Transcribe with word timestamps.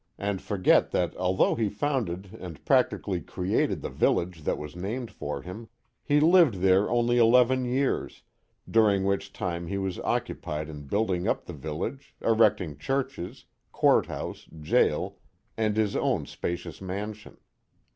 and 0.17 0.41
forget 0.41 0.89
that 0.89 1.15
although 1.15 1.53
he 1.53 1.69
founded 1.69 2.35
and 2.41 2.65
practically 2.65 3.21
created 3.21 3.83
the 3.83 3.89
village 3.91 4.41
that 4.45 4.57
was 4.57 4.75
named 4.75 5.11
for 5.11 5.43
him, 5.43 5.69
he 6.03 6.19
lived 6.19 6.55
there 6.55 6.89
only 6.89 7.19
eleven 7.19 7.65
years, 7.65 8.23
during 8.67 9.03
which 9.03 9.31
time 9.31 9.67
he 9.67 9.77
was 9.77 9.99
occupied 9.99 10.67
in 10.69 10.87
building 10.87 11.27
up 11.27 11.45
the 11.45 11.53
village, 11.53 12.15
erecting 12.23 12.75
churches, 12.79 13.45
court 13.71 14.07
house, 14.07 14.49
jail, 14.59 15.19
and 15.55 15.77
his 15.77 15.95
own 15.95 16.25
spacious 16.25 16.81
mansion. 16.81 17.37